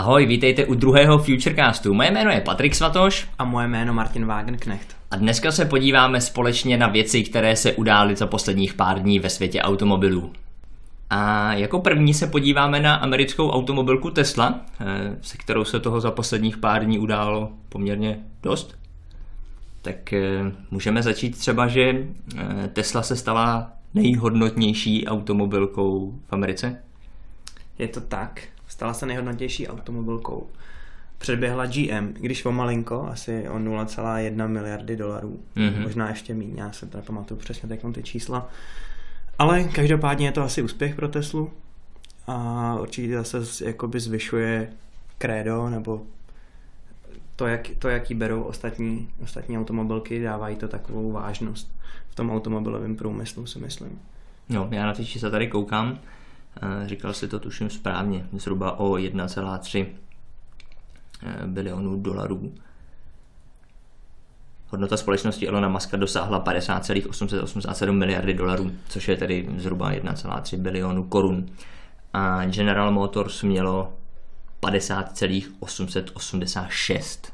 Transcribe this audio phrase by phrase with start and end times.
[0.00, 1.94] Ahoj, vítejte u druhého Futurecastu.
[1.94, 3.28] Moje jméno je Patrik Svatoš.
[3.38, 4.96] A moje jméno Martin Wagenknecht.
[5.10, 9.30] A dneska se podíváme společně na věci, které se udály za posledních pár dní ve
[9.30, 10.32] světě automobilů.
[11.10, 16.10] A jako první se podíváme na americkou automobilku Tesla, eh, se kterou se toho za
[16.10, 18.78] posledních pár dní událo poměrně dost.
[19.82, 22.06] Tak eh, můžeme začít třeba, že
[22.38, 26.82] eh, Tesla se stala nejhodnotnější automobilkou v Americe.
[27.78, 30.46] Je to tak stala se nejhodnotější automobilkou.
[31.18, 35.40] Předběhla GM, když o malinko, asi o 0,1 miliardy dolarů.
[35.56, 35.82] Mm-hmm.
[35.82, 38.48] Možná ještě méně, já se nepamatuju přesně teď ty čísla.
[39.38, 41.50] Ale každopádně je to asi úspěch pro Teslu
[42.26, 44.68] a určitě zase jakoby zvyšuje
[45.18, 46.02] krédo nebo
[47.36, 51.74] to, jak, to, jaký berou ostatní, ostatní automobilky, dávají to takovou vážnost
[52.08, 53.98] v tom automobilovém průmyslu, si myslím.
[54.48, 55.98] No, já na ty čísla tady koukám.
[56.86, 59.86] Říkal si to tuším správně, zhruba o 1,3
[61.22, 62.54] eh, bilionů dolarů.
[64.68, 71.46] Hodnota společnosti Elona Muska dosáhla 50,887 miliardy dolarů, což je tedy zhruba 1,3 bilionu korun.
[72.12, 73.94] A General Motors mělo
[74.60, 77.32] 50,886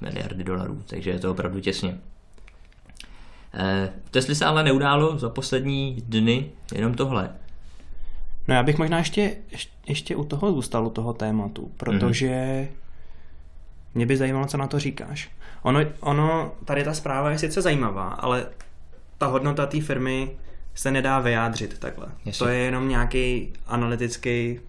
[0.00, 1.98] miliardy dolarů, takže je to opravdu těsně.
[3.54, 7.30] Eh, Tesla se ale neudálo za poslední dny jenom tohle.
[8.48, 9.36] No já bych možná ještě,
[9.86, 12.68] ještě u toho zůstal, u toho tématu, protože mm-hmm.
[13.94, 15.30] mě by zajímalo, co na to říkáš.
[15.62, 18.46] Ono, ono, tady ta zpráva je sice zajímavá, ale
[19.18, 20.30] ta hodnota té firmy
[20.74, 22.06] se nedá vyjádřit takhle.
[22.24, 22.38] Jestli.
[22.38, 24.60] To je jenom nějaký analytický,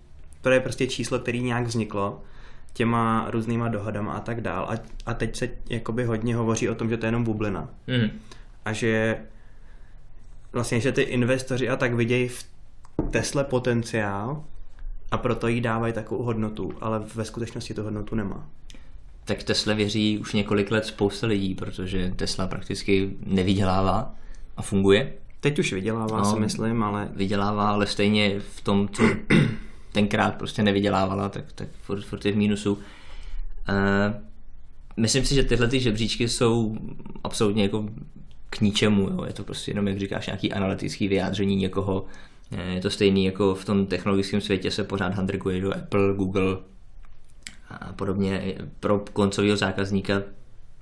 [0.41, 2.21] to je prostě číslo, který nějak vzniklo
[2.73, 4.65] těma různýma dohodama a tak dál.
[4.69, 4.73] A,
[5.05, 7.69] a teď se jakoby hodně hovoří o tom, že to je jenom bublina.
[7.87, 8.19] Mm.
[8.65, 9.17] A že
[10.53, 12.52] vlastně, že ty investoři a tak vidějí v
[13.11, 14.43] Tesla potenciál
[15.11, 18.47] a proto jí dávají takovou hodnotu, ale ve skutečnosti tu hodnotu nemá.
[19.25, 24.15] Tak Tesla věří už několik let spousta lidí, protože Tesla prakticky nevydělává
[24.57, 25.13] a funguje.
[25.39, 27.09] Teď už vydělává, no, si myslím, ale...
[27.15, 29.03] Vydělává, ale stejně v tom, co
[29.91, 32.73] tenkrát prostě nevydělávala, tak, tak furt, furt je v mínusu.
[32.73, 32.79] Uh,
[34.97, 36.77] myslím si, že tyhle ty žebříčky jsou
[37.23, 37.89] absolutně jako
[38.49, 39.09] k ničemu.
[39.09, 39.23] Jo.
[39.25, 42.05] Je to prostě jenom, jak říkáš, nějaký analytický vyjádření někoho,
[42.61, 46.57] je to stejný jako v tom technologickém světě se pořád handrkuje do Apple, Google
[47.69, 48.55] a podobně.
[48.79, 50.21] Pro koncového zákazníka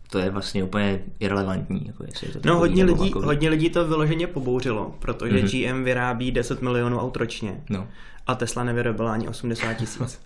[0.09, 1.83] to je vlastně úplně irrelevantní.
[1.87, 5.71] Jako jestli je to no hodně lidí, hodně lidí to vyloženě pobouřilo, protože mm-hmm.
[5.71, 7.87] GM vyrábí 10 milionů aut ročně no.
[8.27, 10.21] a Tesla nevyrobila ani 80 tisíc.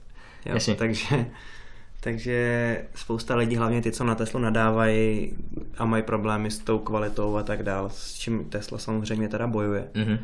[0.77, 1.25] takže,
[2.00, 5.33] takže spousta lidí, hlavně ty, co na Teslu nadávají
[5.77, 9.88] a mají problémy s tou kvalitou a tak dál, s čím Tesla samozřejmě teda bojuje.
[9.94, 10.19] Mm-hmm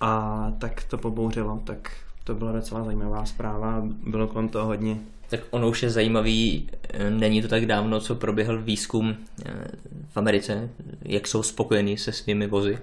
[0.00, 1.92] a tak to pobouřilo, tak
[2.24, 4.98] to byla docela zajímavá zpráva, bylo kolem toho hodně.
[5.30, 9.68] Tak ono už je zajímavý, eh, není to tak dávno, co proběhl výzkum eh,
[10.08, 10.70] v Americe,
[11.02, 12.78] jak jsou spokojení se svými vozy.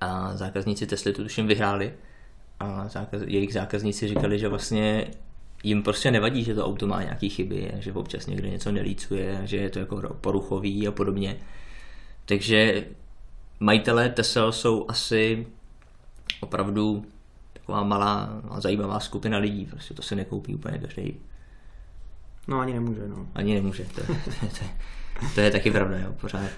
[0.00, 1.92] A zákazníci Tesly to tuším vyhráli
[2.60, 5.06] a zákaz, jejich zákazníci říkali, že vlastně
[5.62, 9.56] jim prostě nevadí, že to auto má nějaký chyby, že občas někde něco nelícuje, že
[9.56, 11.36] je to jako poruchový a podobně.
[12.24, 12.84] Takže
[13.60, 15.46] majitelé Tesel jsou asi
[16.42, 17.04] opravdu
[17.52, 21.20] taková malá a zajímavá skupina lidí, prostě to se nekoupí úplně každý.
[22.48, 23.26] No ani nemůže, no.
[23.34, 24.64] Ani nemůže, to, to, to,
[25.34, 26.50] to je taky pravda, jo, pořád,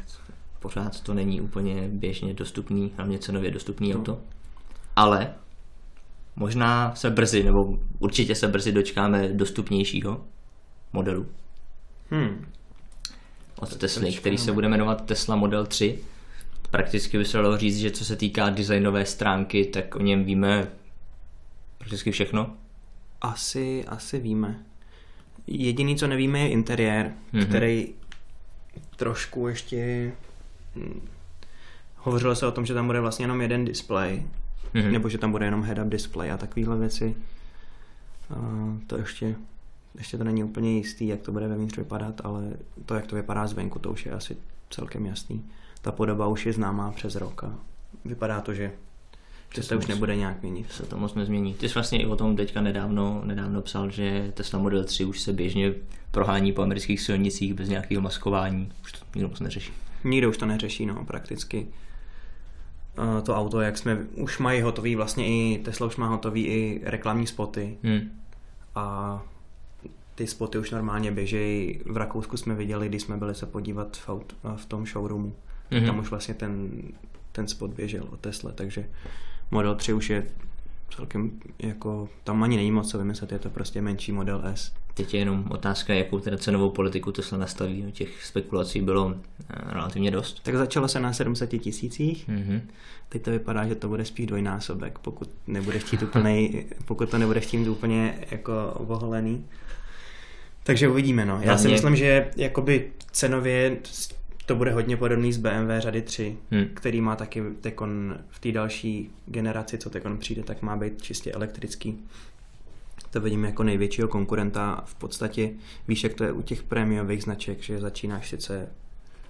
[0.60, 3.98] pořád to není úplně běžně dostupný, hlavně cenově dostupný no.
[3.98, 4.20] auto.
[4.96, 5.34] Ale
[6.36, 10.24] možná se brzy, nebo určitě se brzy dočkáme dostupnějšího
[10.92, 11.26] modelu.
[12.10, 12.46] Hmm.
[13.58, 15.98] Od Tesla, který se bude jmenovat Tesla Model 3
[16.74, 20.68] prakticky by se dalo říct, že co se týká designové stránky, tak o něm víme
[21.78, 22.56] prakticky všechno?
[23.20, 24.64] Asi, asi víme.
[25.46, 27.46] Jediný, co nevíme, je interiér, mm-hmm.
[27.46, 27.88] který
[28.96, 30.12] trošku ještě...
[30.76, 31.08] Hm,
[31.96, 34.22] hovořilo se o tom, že tam bude vlastně jenom jeden display,
[34.74, 34.90] mm-hmm.
[34.90, 37.14] nebo že tam bude jenom head-up display a takovéhle věci.
[38.30, 38.36] A
[38.86, 39.34] to ještě,
[39.98, 42.52] ještě to není úplně jistý, jak to bude vevnitř vypadat, ale
[42.86, 44.36] to, jak to vypadá zvenku, to už je asi
[44.70, 45.44] celkem jasný
[45.84, 47.54] ta podoba už je známá přes rok a
[48.04, 48.72] vypadá to, že
[49.54, 50.72] že se už nebude nějak měnit.
[50.72, 51.54] Se to moc nezmění.
[51.54, 55.20] Ty jsi vlastně i o tom teďka nedávno, nedávno psal, že Tesla Model 3 už
[55.20, 55.74] se běžně
[56.10, 58.72] prohání po amerických silnicích bez nějakého maskování.
[58.84, 59.72] Už to nikdo moc neřeší.
[60.04, 61.66] Nikdo už to neřeší, no, prakticky.
[63.22, 67.26] To auto, jak jsme, už mají hotový, vlastně i Tesla už má hotový i reklamní
[67.26, 67.78] spoty.
[67.82, 68.00] Hmm.
[68.74, 69.22] A
[70.14, 71.80] ty spoty už normálně běžejí.
[71.86, 75.34] V Rakousku jsme viděli, když jsme byli se podívat v, aut, v tom showroomu
[75.70, 75.86] mm-hmm.
[75.86, 76.70] tam už vlastně ten,
[77.32, 78.84] ten spot běžel o Tesla, takže
[79.50, 80.26] Model 3 už je
[80.96, 84.72] celkem jako, tam ani není moc co vymyslet, je to prostě menší model S.
[84.94, 87.92] Teď je jenom otázka, jakou teda cenovou politiku Tesla nastaví.
[87.92, 90.40] Těch spekulací bylo eh, relativně dost.
[90.42, 92.60] Tak začalo se na 700 tisících, Mm-hmm.
[93.08, 96.48] teď to vypadá, že to bude spíš dvojnásobek, pokud nebude chtít úplně,
[96.84, 99.44] pokud to nebude chtít úplně jako oholený.
[100.62, 101.38] Takže uvidíme, no.
[101.42, 103.76] Já si myslím, že jakoby cenově
[104.46, 106.64] to bude hodně podobný z BMW řady 3, Hmm.
[106.74, 111.32] který má taky tekon v té další generaci, co tekon přijde, tak má být čistě
[111.32, 111.98] elektrický.
[113.10, 115.50] To vidím jako největšího konkurenta v podstatě,
[115.88, 118.68] víš, jak to je u těch prémiových značek, že začínáš sice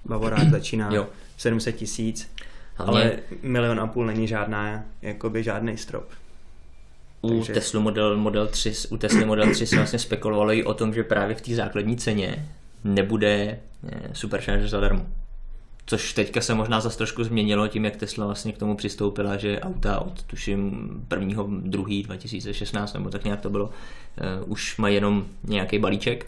[0.04, 1.06] Bavorák začíná Jo.
[1.36, 2.30] 700 tisíc,
[2.78, 3.12] ale
[3.42, 6.08] milion a půl není žádná, jakoby žádný strop.
[7.22, 10.74] u takže- Tesla model, model 3, u Tesla Model 3 se vlastně spekulovalo i o
[10.74, 12.48] tom, že právě v té základní ceně
[12.84, 13.58] nebude
[13.88, 15.06] eh, supercharger zadarmo.
[15.86, 19.60] Což teďka se možná zase trošku změnilo tím, jak Tesla vlastně k tomu přistoupila, že
[19.60, 20.88] auta od tuším
[21.20, 21.44] 1.
[21.48, 22.02] 2.
[22.02, 23.70] 2016 nebo tak nějak to bylo,
[24.18, 26.26] eh, už mají jenom nějaký balíček,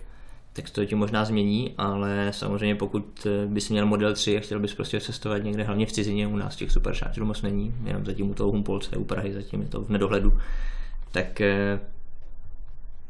[0.52, 4.60] tak to tím možná změní, ale samozřejmě pokud eh, bys měl model 3 a chtěl
[4.60, 8.30] bys prostě cestovat někde, hlavně v cizině, u nás těch superchargerů moc není, jenom zatím
[8.30, 10.38] u toho Humpolce, u Prahy zatím je to v nedohledu,
[11.12, 11.40] tak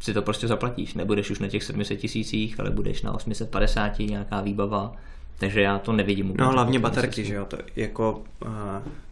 [0.01, 0.95] si to prostě zaplatíš.
[0.95, 4.97] Nebudeš už na těch 700 tisících, ale budeš na 850, nějaká výbava.
[5.39, 6.31] Takže já to nevidím.
[6.31, 7.29] úplně No hlavně jako baterky, cestu.
[7.29, 8.49] že jo, to jako uh,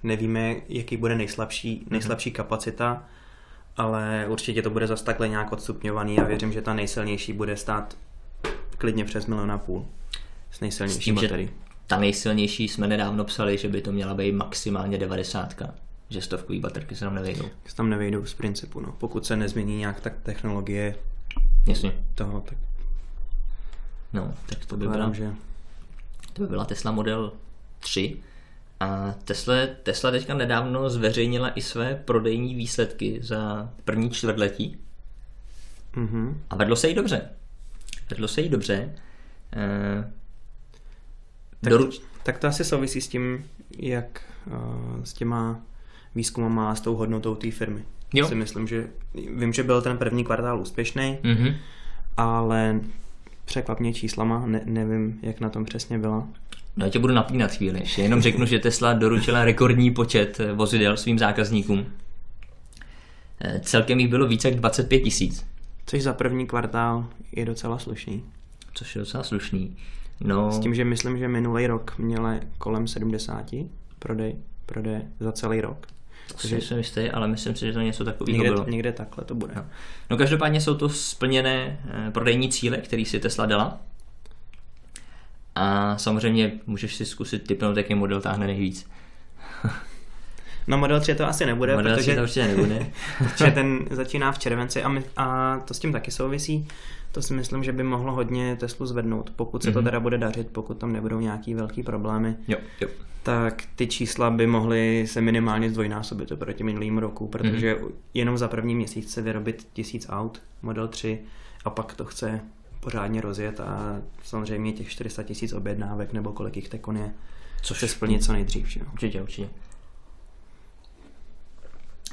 [0.03, 3.03] nevíme, jaký bude nejslabší, nejslabší kapacita,
[3.77, 7.97] ale určitě to bude zase takhle nějak odstupňovaný a věřím, že ta nejsilnější bude stát
[8.79, 9.87] klidně přes milion a půl
[10.51, 11.51] s nejsilnější S tím, baterií.
[11.87, 15.55] ta nejsilnější jsme nedávno psali, že by to měla být maximálně 90,
[16.11, 17.45] že stovkový baterky se nám nevejdou.
[17.67, 18.93] Se tam nevejdou z principu, no.
[18.99, 20.97] Pokud se nezmění nějak tak technologie
[21.67, 21.93] Jasně.
[22.15, 22.59] toho, tak
[24.12, 25.31] No, tak to by, byla, že
[26.33, 27.33] to by byla Tesla Model
[27.81, 28.17] 3.
[28.81, 34.79] A Tesla, Tesla teďka nedávno zveřejnila i své prodejní výsledky za první čtvrtletí.
[35.97, 36.43] mhm.
[36.50, 37.31] A vedlo se jí dobře.
[38.11, 38.95] Vedlo se jí dobře.
[39.53, 40.12] Eh,
[41.61, 42.00] Tak, doruč...
[42.23, 45.61] tak to asi souvisí s tím, jak uh, s těma
[46.14, 47.84] výzkumama a s tou hodnotou té firmy.
[48.14, 48.28] Jo.
[48.28, 48.87] Si myslím, že
[49.37, 51.55] vím, že byl ten první kvartál úspěšný, Mhm.
[52.16, 52.81] ale
[53.44, 56.28] překvap mě číslama, ne, nevím, jak na tom přesně byla.
[56.76, 57.81] No já tě budu napínat chvíli.
[57.81, 61.87] Ještě jenom řeknu, že Tesla doručila rekordní počet vozidel svým zákazníkům.
[63.40, 65.46] Eh, Celkem jich bylo více jak 25 tisíc,
[65.87, 68.22] Což za první kvartál je docela slušný.
[68.75, 69.76] což je docela slušný.
[70.20, 73.44] No, S tím, že myslím, že minulý rok měla kolem 70
[73.99, 74.34] prodej,
[74.66, 75.87] prodej za celý rok.
[76.32, 78.69] To si jsem jistý, ale myslím si, že to něco takového Někde, bylo.
[78.69, 79.53] někde takhle to bude.
[79.56, 79.67] No.
[80.11, 83.79] no každopádně jsou to splněné eh, prodejní cíle, který si Tesla dala.
[85.55, 88.87] A samozřejmě můžeš si zkusit typnout, jaký model táhne nejvíc.
[90.67, 92.87] No Model 3 to asi nebude, Model 3 protože to určitě nebude.
[93.19, 96.69] protože ten začíná v červenci a, my, a to s tím taky souvisí.
[97.12, 99.85] To si myslím, že by mohlo hodně Teslu zvednout, pokud se to Mhm.
[99.85, 102.88] teda bude dařit, pokud tam nebudou nějaký velký problémy, jo, jo.
[103.25, 107.88] Tak ty čísla by mohly se minimálně zdvojnásobit oproti minulým roku, protože Mhm.
[108.15, 111.19] jenom za první měsíc chce vyrobit tisíc aut Model 3
[111.65, 112.41] a pak to chce
[112.81, 117.11] pořádně rozjet a samozřejmě těch 400 tisíc objednávek nebo kolik jich tekon je,
[117.62, 118.67] Což chce splnit co nejdřív.
[118.69, 118.81] Že?
[118.93, 119.49] Určitě, určitě.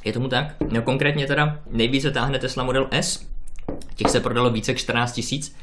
[0.06, 0.56] Je tomu tak?
[0.72, 3.28] No konkrétně teda nejvíce táhne Tesla Model S.
[3.96, 5.56] Těch se prodalo více jak 14 tisíc.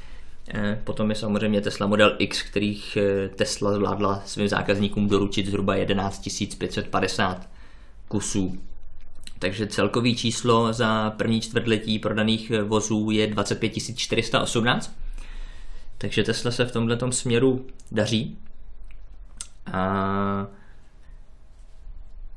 [0.55, 5.75] Eh, Potom je samozřejmě Tesla Model X, kterých eh, Tesla zvládla svým zákazníkům doručit zhruba
[5.75, 6.29] 11
[6.59, 7.49] 550
[8.09, 8.59] kusů.
[9.39, 14.97] Takže celkový číslo za první čtvrtletí prodaných eh, vozů je 25 418.
[15.99, 18.39] Takže Tesla se v tomto směru daří.
[19.73, 20.47] A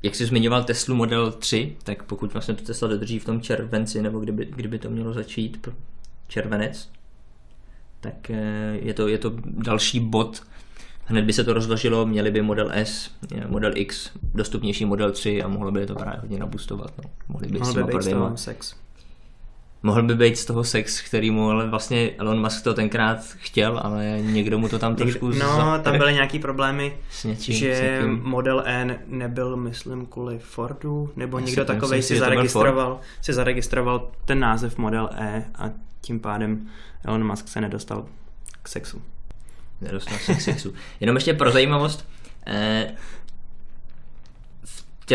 [0.03, 4.01] jak jsi zmiňoval Teslu Model 3, tak pokud vlastně to Tesla dodrží v tom červenci,
[4.01, 5.67] nebo kdyby, kdyby to mělo začít
[6.27, 6.89] červenec,
[8.01, 10.43] tak eh, je to, je to další bod.
[11.05, 15.43] Hned by se to rozložilo, měli by Model S, eh, Model X, dostupnější Model 3
[15.43, 16.93] a mohlo by to právě hodně nabustovat.
[16.97, 17.09] No.
[17.27, 18.75] Mohli by s Mohl těma by být sex.
[19.83, 23.79] Mohl by být z toho sex, který mu ale vlastně Elon Musk to tenkrát chtěl,
[23.83, 27.57] ale někdo mu to tam trošku No, zatrhl tam byly nějaký problémy, s něčím, s
[27.57, 28.21] že někým.
[28.23, 34.11] Model N nebyl, myslím, kvůli Fordu, nebo Já někdo takovej si, si zaregistroval, si zaregistroval
[34.25, 35.69] ten název Model E a
[36.01, 36.67] tím pádem
[37.05, 38.05] Elon Musk se nedostal
[38.63, 39.01] k sexu.
[39.81, 40.73] Nedostal se k sexu.
[40.99, 42.07] Jenom ještě pro zajímavost,
[42.47, 42.93] eh,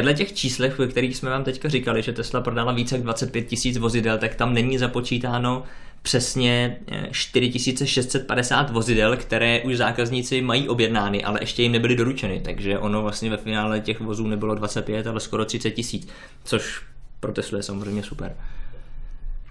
[0.05, 3.43] těchto těch číslech, ve kterých jsme vám teďka říkali, že Tesla prodala více jak 25
[3.43, 5.62] tisíc vozidel, tak tam není započítáno
[6.03, 12.79] přesně eh, 4650 vozidel, které už zákazníci mají objednány, ale ještě jim nebyly doručeny, takže
[12.79, 16.09] ono vlastně ve finále těch vozů nebylo 25, ale skoro 30 tisíc,
[16.45, 16.83] což
[17.21, 18.37] pro Teslu je samozřejmě super.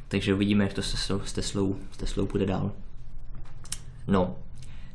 [0.07, 2.71] Takže uvidíme, jak to s Teslou, s Teslou, s Teslou půjde dál.
[4.07, 4.35] No,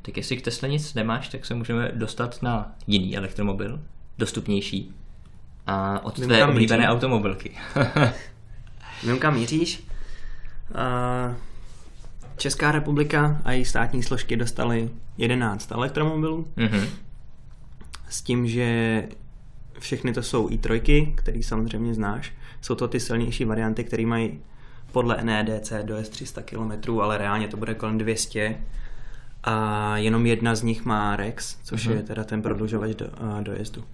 [0.02, 3.80] tak jestli k Tesle nic nemáš, tak se můžeme dostat na jiný elektromobil,
[4.18, 4.94] dostupnější.
[5.66, 6.90] A od Vím, tvé oblíbené mířím.
[6.92, 7.50] automobilky.
[9.06, 9.84] Vím, kam míříš?
[12.36, 16.86] Česká republika a její státní složky dostaly 11 elektromobilů mhm.
[18.08, 19.02] s tím, že
[19.78, 22.32] všechny to jsou i3, který samozřejmě znáš.
[22.60, 24.40] Jsou to ty silnější varianty, které mají
[24.92, 28.56] podle NEDC dojezd 300 km, ale reálně to bude kolem 200.
[29.44, 31.96] A jenom jedna z nich má REX, což Mhm.
[31.96, 33.06] je teda ten prodlužovač do,
[33.42, 33.84] dojezdu.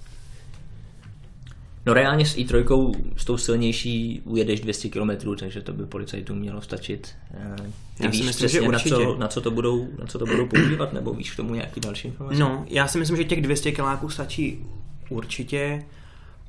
[1.86, 6.60] No reálně s i3, s tou silnější ujedeš 200 km, takže to by policajtům mělo
[6.60, 7.08] stačit.
[7.34, 7.56] Eh,
[7.96, 8.94] Ty Já si víš myslím, že přesně, na určitě.
[8.94, 11.80] co, na, co to budou, na co to budou používat, nebo víš k tomu nějaký
[11.80, 12.40] další informace?
[12.40, 14.66] No, já si myslím, že těch 200 kiláků stačí
[15.10, 15.82] určitě,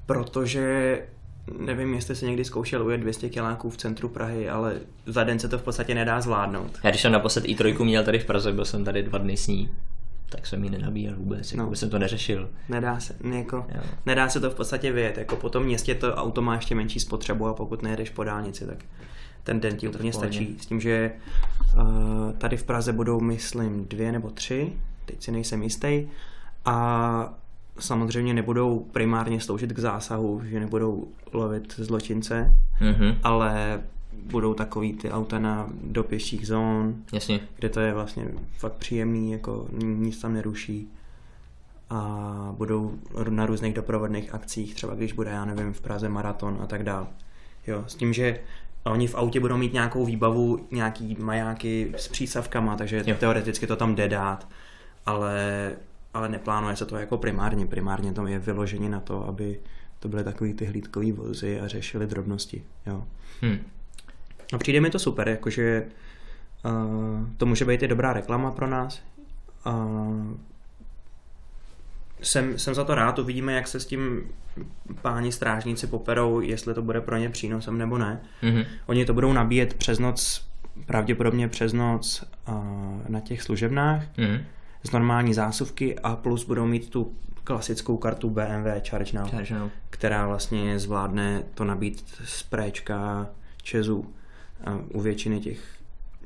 [0.05, 0.99] protože
[1.59, 5.49] nevím, jestli se někdy zkoušel ujet 200 kiláků v centru Prahy, ale za den se
[5.49, 6.71] to v podstatě nedá zvládnout.
[6.83, 9.47] Já když jsem naposled i3 měl tady v Praze, byl jsem tady dva dny s
[9.47, 9.69] ní,
[10.29, 11.75] tak jsem ji nenabíjel vůbec, jako No.
[11.75, 12.49] jsem to neřešil.
[12.69, 13.81] Nedá se, jako, Jo.
[14.05, 15.17] nedá se to v podstatě vyjet.
[15.17, 18.65] Jako po tom městě to auto má ještě menší spotřebu a pokud nejedeš po dálnici,
[18.65, 18.77] tak
[19.43, 20.57] ten den ti úplně stačí.
[20.61, 21.11] S tím, že
[21.75, 21.81] uh,
[22.37, 24.73] tady v Praze budou, myslím, dvě nebo tři,
[25.05, 26.07] teď si nejsem jistý,
[26.65, 27.33] a
[27.79, 33.81] samozřejmě nebudou primárně sloužit k zásahu, že nebudou lovit zločince, Mhm, ale
[34.25, 37.39] budou takový ty auta na do pěších zón, jasně.
[37.55, 40.87] kde to je vlastně fakt příjemný, jako nic tam neruší.
[41.89, 42.93] A budou
[43.29, 47.07] na různých doprovodných akcích, třeba když bude, já nevím, v Praze maraton a tak dál.
[47.67, 48.39] Jo, s tím, že
[48.83, 53.15] oni v autě budou mít nějakou výbavu, nějaký majáky s přísavkama, takže Jo.
[53.19, 54.47] teoreticky to tam jde dát,
[55.05, 55.71] ale,
[56.13, 57.65] ale neplánuje se to jako primárně.
[57.65, 59.59] Primárně to je vyložení na to, aby
[59.99, 62.63] to byly takový ty hlídkový vozy a řešili drobnosti.
[62.85, 63.03] Jo.
[63.41, 63.57] Hm.
[64.53, 65.85] A přijde mi to super, jakože
[66.65, 66.71] uh,
[67.37, 69.01] to může být i dobrá reklama pro nás.
[69.65, 70.33] Uh,
[72.21, 74.21] jsem, jsem za to rád, uvidíme, jak se s tím
[75.01, 78.21] páni strážníci poperou, jestli to bude pro ně přínosem nebo ne.
[78.41, 78.63] Mhm.
[78.85, 80.47] Oni to budou nabíjet přes noc,
[80.85, 82.55] pravděpodobně přes noc uh,
[83.07, 84.39] na těch služebnách Mhm.
[84.83, 87.13] z normální zásuvky a plus budou mít tu
[87.43, 89.69] klasickou kartu BMW Charge Now Charge Now.
[89.89, 93.27] která vlastně zvládne to nabít z préčka
[93.63, 94.13] Česu.
[94.65, 95.59] A u většiny těch,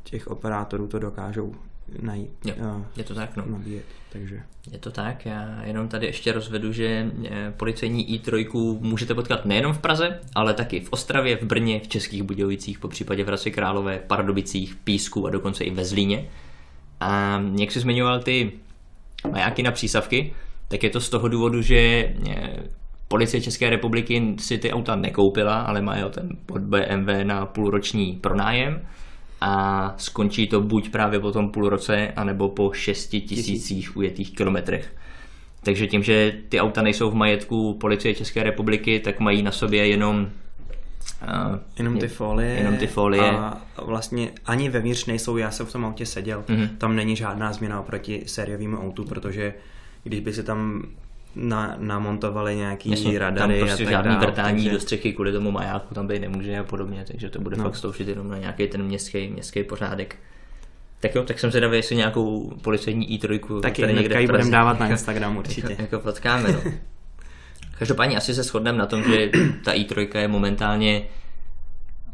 [0.03, 1.55] těch operátorů to dokážou
[2.01, 3.43] najít, Jo, a je to tak, no.
[3.47, 3.85] nabíjet.
[4.11, 9.45] Takže Je to tak, já jenom tady ještě rozvedu, že eh, policejní i3 můžete potkat
[9.45, 13.27] nejenom v Praze, ale taky v Ostravě, v Brně, v Českých Budějovicích, po případě v
[13.27, 16.27] Hradci Králové, Pardubicích, Písku a dokonce i ve Zlíně.
[16.99, 18.51] A jak jsi zmiňoval ty
[19.31, 20.33] majáky na přísavky,
[20.67, 21.75] tak je to z toho důvodu, že
[22.29, 22.63] eh,
[23.11, 28.13] policie České republiky si ty auta nekoupila, ale má je ten pod BMW na půlroční
[28.13, 28.81] pronájem
[29.41, 34.93] a skončí to buď právě po tom půl roce, anebo po 6 tisících ujetých kilometrech.
[35.63, 39.87] Takže tím, že ty auta nejsou v majetku policie České republiky, tak mají na sobě
[39.87, 40.27] jenom
[41.23, 42.49] uh, jenom ty folie.
[42.53, 43.31] Jenom ty folie.
[43.31, 46.67] A vlastně ani vevnitř nejsou, já jsem v tom autě seděl, Mhm.
[46.77, 49.53] tam není žádná změna oproti sériovému autu, protože
[50.03, 50.83] když by si tam
[51.35, 55.13] na, namontovali nějaký Jasně, radary tam prostě a tak žádný dál, vrtání takže- do střechy
[55.13, 57.63] kvůli tomu majáku tam být nemůže a podobně, takže to bude no.
[57.63, 60.15] Fakt sloužit jenom na nějaký ten městský, městský pořádek.
[60.99, 64.87] Tak jo, tak jsem zvědavý, jestli nějakou policejní i3 Taky tady někde budeme dávat na
[64.89, 65.67] Instagram určitě.
[65.69, 66.61] Jako, jako potkáme, no.
[67.79, 69.29] Každopádně asi se shodneme na tom, že
[69.63, 71.03] ta i3 je momentálně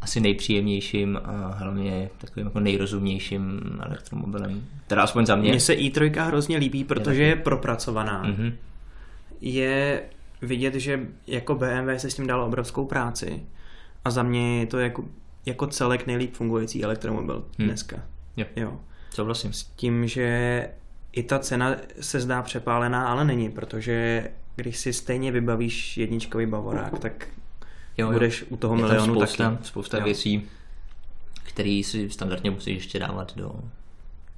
[0.00, 4.64] asi nejpříjemnějším a hlavně takovým jako nejrozumnějším elektromobilem.
[4.86, 5.50] Teda aspoň za mě.
[5.50, 8.22] Mně se i3 hrozně líbí, protože je propracovaná.
[8.22, 8.52] Mhm.
[9.40, 10.02] Je
[10.42, 13.42] vidět, že jako BMW se s tím dalo obrovskou práci
[14.04, 15.04] a za mě je to jako,
[15.46, 17.68] jako celek nejlíp fungující elektromobil Hmm.
[17.68, 17.96] dneska.
[18.36, 18.80] Jo, Jo.
[19.14, 19.52] souhlasím.
[19.52, 20.68] S tím, že
[21.12, 26.98] i ta cena se zdá přepálená, ale není, protože když si stejně vybavíš jedničkový bavorák,
[26.98, 27.28] tak
[27.98, 28.12] Jo, jo.
[28.12, 29.64] budeš u toho Je tam milionu spousta, taky.
[29.64, 30.04] spousta Jo.
[30.04, 30.42] věcí,
[31.44, 33.52] které si standardně musíš ještě dávat do,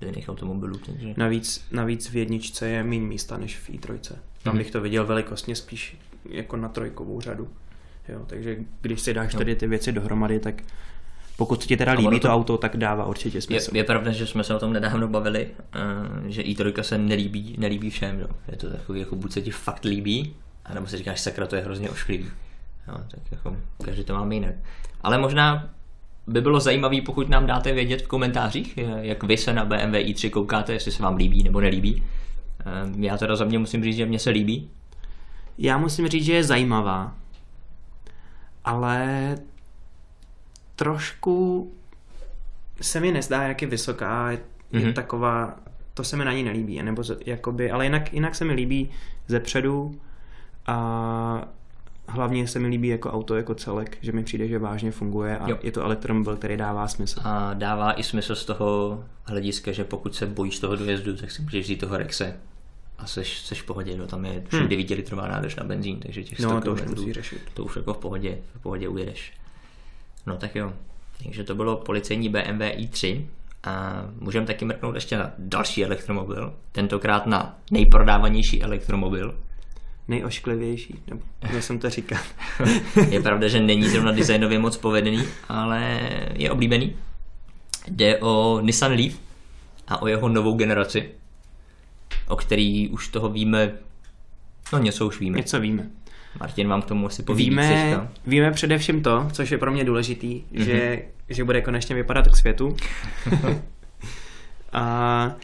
[0.01, 0.79] do jiných automobilů.
[0.87, 1.15] Takže...
[1.17, 3.99] Navíc, navíc v jedničce je méně místa než v i3.
[4.43, 4.59] Tam Mhm.
[4.59, 5.97] bych to viděl velikostně spíš
[6.31, 7.49] jako na trojkovou řadu.
[8.09, 10.63] Jo, takže když si dáš tady ty věci dohromady, tak
[11.37, 13.77] pokud ti teda líbí to- to auto, tak dává určitě Je, smysl.
[13.77, 17.91] je pravda, že jsme se o tom nedávno bavili, eh, že i3 se nelíbí, nelíbí
[17.91, 18.21] všem.
[18.21, 18.27] Jo.
[18.51, 21.63] Je to takový, jako buď se ti fakt líbí, anebo si říkáš, sakra, to je
[21.63, 22.25] hrozně ošklivý.
[22.89, 24.55] Jo, tak jako každý to máme jinak.
[25.01, 25.71] Ale možná
[26.31, 29.95] by bylo zajímavé, pokud nám dáte vědět v komentářích, eh, jak vy se na BMW
[29.95, 32.03] i3 koukáte, jestli se vám líbí nebo nelíbí.
[32.61, 32.65] Eh,
[32.99, 34.71] Já teda za mě musím říct, že mě se líbí.
[35.59, 37.15] Já musím říct, že je zajímavá.
[38.65, 39.37] ale
[40.77, 41.71] trošku
[42.81, 44.39] se mi nezdá, jak je vysoká, je
[44.73, 44.93] mm-hmm.
[44.93, 45.57] taková,
[45.95, 48.91] to se mi na ní nelíbí, nebo jakoby, ale jinak, jinak se mi líbí
[49.29, 50.01] ze předu
[50.67, 51.49] a
[52.11, 55.49] hlavně se mi líbí jako auto jako celek, že mi přijde, že vážně funguje a
[55.49, 55.59] jo.
[55.63, 57.21] je to elektromobil, který dává smysl.
[57.25, 61.43] A dává i smysl z toho hlediska, že pokud se bojíš toho dojezdu, tak si
[61.43, 62.37] můžeš vzít toho Rexe
[62.99, 64.69] a seš, seš v pohodě, no, tam je hmm.
[64.69, 67.41] 9 litrová nádrž na benzín, takže těch 100 no, to už musí řešit.
[67.55, 69.33] To už jako v pohodě, v pohodě ujedeš.
[70.27, 70.73] No tak jo,
[71.25, 73.25] takže to bylo policejní BMW i3
[73.65, 79.35] a můžeme taky mrknout ještě na další elektromobil, tentokrát na nejprodávanější elektromobil,
[80.11, 82.19] nejošklivější, nebo jak jsem to říkal.
[83.11, 86.01] je pravda, že není zrovna designově moc povedený, ale
[86.35, 86.97] je oblíbený.
[87.89, 89.15] Jde o Nissan Leaf
[89.89, 91.11] a o jeho novou generaci,
[92.29, 93.73] o který už toho víme,
[94.73, 95.37] no něco už víme.
[95.37, 95.91] Něco víme.
[96.41, 99.85] Martin vám k tomu asi poví víme, víc, víme především to, což je pro mě
[99.85, 100.65] důležitý, mm-hmm.
[100.65, 102.77] že, že bude konečně vypadat k světu.
[104.73, 105.35] a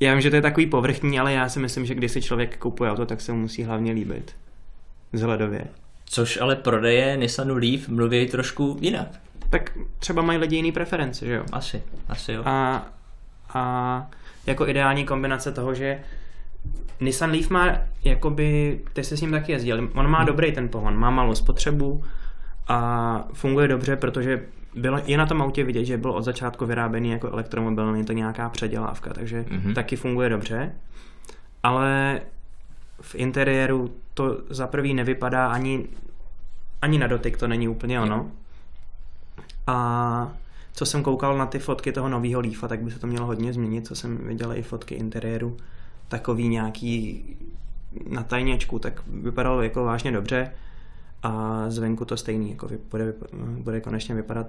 [0.00, 2.58] já vím, že to je takový povrchní, ale já si myslím, že když si člověk
[2.58, 4.36] kupuje auto, tak se mu musí hlavně líbit.
[5.12, 5.64] Vzhledově.
[6.04, 9.08] Což ale prodeje Nissanu Leaf mluví trošku jinak.
[9.50, 11.44] Tak třeba mají lidi jiný preference, že jo?
[11.52, 12.42] Asi, asi jo.
[12.44, 12.86] A,
[13.54, 14.10] a
[14.46, 16.00] jako ideální kombinace toho, že
[17.00, 20.26] Nissan Leaf má, jakoby, ty jsi s ním taky jezdil, on má hmm.
[20.26, 22.04] dobrý ten pohon, má malou spotřebu
[22.68, 27.10] a funguje dobře, protože bylo, je na tom autě vidět, že byl od začátku vyráběný
[27.10, 29.74] jako elektromobil, není to nějaká předělávka, takže mm-hmm.
[29.74, 30.72] taky funguje dobře.
[31.62, 32.20] Ale
[33.00, 35.86] v interiéru to za prvý nevypadá ani,
[36.82, 38.30] ani na dotyk, to není úplně ono.
[39.66, 40.32] A
[40.72, 43.52] co jsem koukal na ty fotky toho nového Leafa, tak by se to mělo hodně
[43.52, 45.56] změnit, co jsem viděl i fotky interiéru,
[46.08, 47.24] takový nějaký
[48.08, 50.50] na tajněčku, tak vypadalo jako vážně dobře
[51.22, 53.14] a zvenku to stejný, jako bude,
[53.58, 54.46] bude konečně vypadat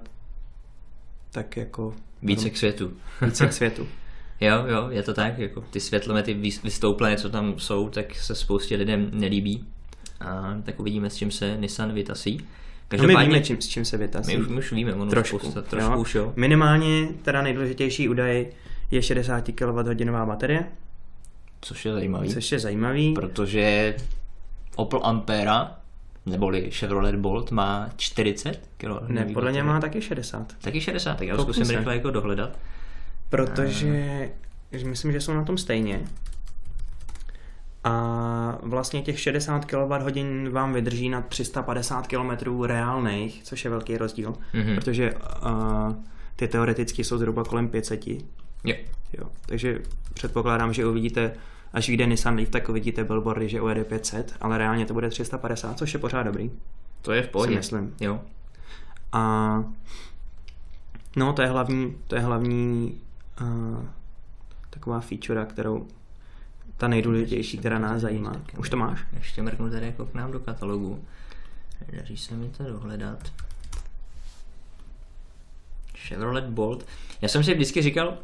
[1.30, 1.94] tak jako...
[2.22, 2.92] Více k světu.
[3.22, 3.88] Více k světu.
[4.40, 6.34] jo, jo, je to tak, jako ty světlomety
[6.64, 9.64] vystouplé, co tam jsou, tak se spoustě lidem nelíbí.
[10.20, 12.46] A tak uvidíme, s čím se Nissan vytasí.
[12.88, 14.36] Každopádně, no my víme, čím, s čím se vytasí.
[14.36, 16.00] My už, my už víme, ono trošku, spousta, trošku jo.
[16.00, 16.32] už jo.
[16.36, 18.46] Minimálně teda nejdůležitější údaj
[18.90, 20.64] je 60 kWh baterie.
[21.60, 22.28] Což je zajímavý.
[22.28, 23.14] Což je zajímavý.
[23.14, 23.96] Protože
[24.76, 25.79] Opel Ampera
[26.26, 29.08] neboli Chevrolet Bolt má 40 kg.
[29.08, 30.52] Ne, podle něj má taky 60.
[30.60, 32.58] Taky 60, tak já to zkusím rychle jako dohledat.
[33.28, 34.30] Protože
[34.72, 34.88] a...
[34.88, 36.00] myslím, že jsou na tom stejně.
[37.84, 44.34] A vlastně těch 60 kWh vám vydrží na 350 km reálných, což je velký rozdíl,
[44.54, 44.74] mm-hmm.
[44.74, 45.94] protože uh,
[46.36, 48.06] ty teoreticky jsou zhruba kolem 500.
[48.06, 48.18] Jo.
[49.18, 49.28] jo.
[49.46, 49.78] Takže
[50.14, 51.32] předpokládám, že uvidíte
[51.72, 55.78] až vyjde Nissan Leaf, tak uvidíte billboardy, že ujede 500, ale reálně to bude 350,
[55.78, 56.50] což je pořád dobrý.
[57.02, 57.54] To je v pohodě.
[57.54, 57.94] myslím.
[58.00, 58.20] Jo.
[59.12, 59.64] A
[61.16, 63.00] no, to je hlavní, to je hlavní
[63.40, 63.84] uh,
[64.70, 65.86] taková feature, kterou
[66.76, 68.32] ta nejdůležitější, která nás zajímá.
[68.58, 69.04] Už to máš?
[69.12, 71.04] Ještě mrknu tady jako k nám do katalogu.
[71.92, 73.32] Daří se mi to dohledat.
[75.96, 76.86] Chevrolet Bolt.
[77.22, 78.18] Já jsem si vždycky říkal,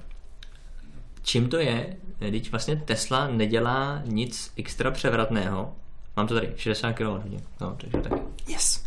[1.26, 5.72] čím to je, teď vlastně Tesla nedělá nic extra převratného.
[6.16, 7.40] Mám to tady, 60 kWh.
[7.60, 8.12] No, takže tak.
[8.48, 8.86] Yes.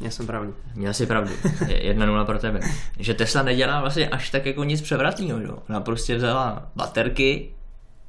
[0.00, 0.54] Já jsem pravdu.
[0.74, 1.34] Měl jsi pravdu.
[1.68, 2.60] Jedna nula pro tebe.
[2.98, 5.40] Že Tesla nedělá vlastně až tak jako nic převratného.
[5.40, 5.58] Jo.
[5.68, 7.50] Ona prostě vzala baterky,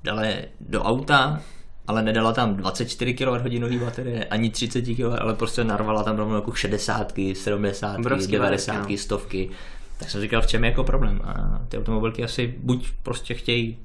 [0.04, 1.42] dala je do auta,
[1.88, 6.54] ale nedala tam 24 kWh baterie, ani 30 kWh, ale prostě narvala tam rovnou jako
[6.54, 8.98] 60, 70, Obrovský 90, barek, no.
[8.98, 9.50] stovky.
[9.98, 11.22] Tak jsem říkal, v čem je jako problém.
[11.24, 13.78] A ty automobilky asi buď prostě chtějí,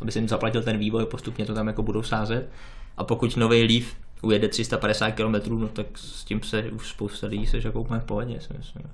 [0.00, 2.48] aby si jim zaplatil ten vývoj, postupně to tam jako budou sázet.
[2.96, 7.46] A pokud nový Leaf ujede 350 km, no tak s tím se už spousta lidí
[7.46, 8.84] se jako úplně v pohodě, si myslím.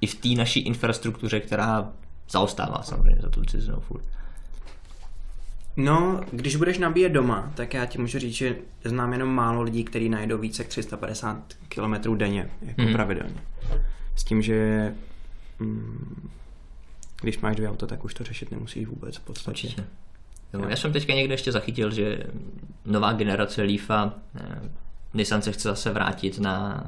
[0.00, 1.92] I v té naší infrastruktuře, která
[2.30, 4.04] zaostává samozřejmě za tu cizinou furt.
[5.76, 9.84] No, když budeš nabíjet doma, tak já ti můžu říct, že znám jenom málo lidí,
[9.84, 12.92] kteří najdou více jak 350 km denně, jako mm.
[12.92, 13.36] pravidelně.
[14.14, 14.92] S tím, že
[15.58, 16.30] mm,
[17.20, 19.66] když máš dvě auta, tak už to řešit nemusíš vůbec v podstatě.
[19.66, 19.84] Určitě.
[20.52, 22.18] Jo, já jsem teďka někde ještě zachytil, že
[22.84, 24.70] nová generace Leafa eh,
[25.14, 26.84] Nissan se chce zase vrátit na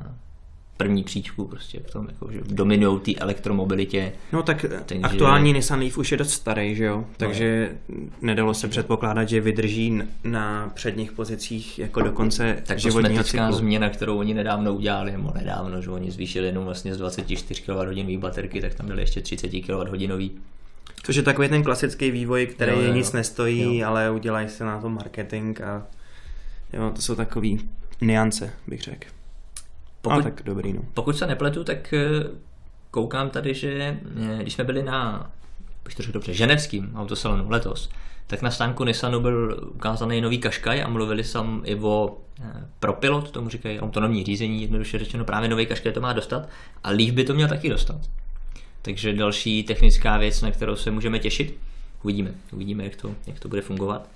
[0.77, 4.13] první příčku prostě v tom, jako, že dominují té elektromobilitě.
[4.33, 5.03] No tak takže...
[5.03, 7.05] aktuální Nissan Leaf už je dost starý, že jo?
[7.17, 7.97] Takže no.
[8.23, 13.53] nedalo se předpokládat, že vydrží na předních pozicích jako do konce tak životního cyklu.
[13.53, 18.19] změna, kterou oni nedávno udělali, nebo nedávno, že oni zvýšili jenom vlastně z 24 kWh
[18.19, 20.31] baterky, tak tam dali ještě 30 kWh.
[21.03, 23.89] Což je takový ten klasický vývoj, který jo, jo, nic nestojí, jo.
[23.89, 25.87] ale udělají se na to marketing a
[26.73, 27.69] jo, to jsou takový
[28.01, 29.07] niance, bych řekl.
[30.11, 30.81] Pokud, tak dobrý, no.
[30.95, 32.25] pokud se nepletu, tak eh,
[32.91, 33.99] koukám tady, že
[34.39, 35.31] eh, když jsme byli na,
[35.85, 37.91] bych to řekl dobře, ženevským autosalonu letos,
[38.27, 43.31] tak na stánku Nissanu byl ukázaný nový Kaškaj a mluvili tam i o eh, propilot,
[43.31, 46.49] tomu říkají autonomní řízení, jednoduše řečeno právě nový Kaškaj to má dostat
[46.85, 48.01] a Leaf by to měl taky dostat.
[48.83, 51.59] Takže další technická věc, na kterou se můžeme těšit.
[52.03, 54.09] Uvidíme, uvidíme, jak to, jak to bude fungovat.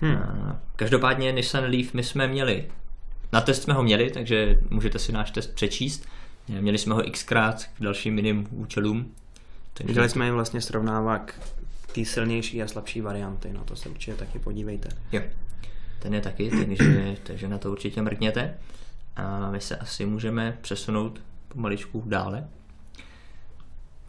[0.00, 0.18] Hmm.
[0.76, 2.64] Každopádně Nissan Leaf my jsme měli,
[3.32, 6.06] na test jsme ho měli, takže můžete si náš test přečíst.
[6.48, 9.14] Měli jsme ho xkrát k dalším jiným účelům.
[9.74, 9.88] Takže...
[9.88, 11.30] Viděli jsme jim vlastně srovnávat
[11.92, 14.88] ty silnější a slabší varianty, na to se určitě taky podívejte.
[15.12, 15.22] Jo,
[15.98, 18.54] ten je taky, takže, takže na to určitě mrkněte.
[19.16, 22.48] A my se asi můžeme přesunout pomaličku dále.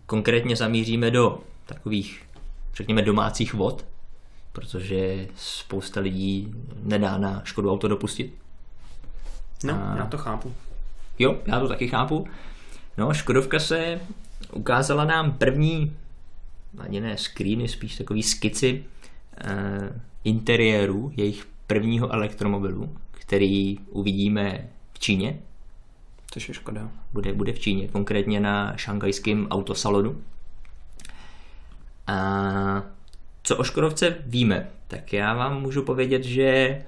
[0.05, 2.25] Konkrétně zamíříme do takových,
[2.75, 3.85] řekněme, domácích vod,
[4.51, 8.42] protože spousta lidí nedá na Škodu auto dopustit.
[9.63, 9.95] No, a...
[9.97, 10.53] já to chápu.
[11.19, 12.27] Jo, já to taky chápu.
[12.97, 14.01] No, Škodovka se
[14.51, 15.97] ukázala nám první,
[16.79, 18.83] ani ne screeny, spíš takový skici
[19.45, 25.39] uh, interiéru jejich prvního elektromobilu, který uvidíme v Číně.
[26.31, 26.89] Což je škoda.
[27.13, 30.21] Bude, bude v Číně, konkrétně na šanghajském autosalonu.
[32.07, 32.83] A
[33.43, 34.69] co o Škodovce víme?
[34.87, 36.81] Tak já vám můžu povědět, že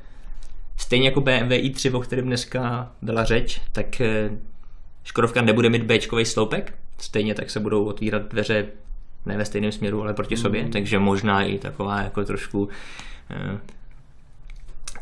[0.78, 4.30] stejně jako BMW i3, o kterém dneska byla řeč, tak eh,
[5.04, 8.68] Škodovka nebude mít b sloupek, stejně tak se budou otvírat dveře
[9.26, 10.72] ne ve stejném směru, ale proti sobě, mm.
[10.72, 12.70] takže možná i taková jako trošku
[13.30, 13.60] eh,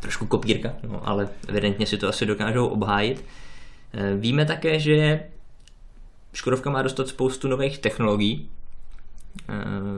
[0.01, 3.25] trošku kopírka, no, ale evidentně si to asi dokážou obhájit.
[3.93, 5.23] Eh, víme také, že
[6.33, 8.49] Škodovka má dostat spoustu nových technologií,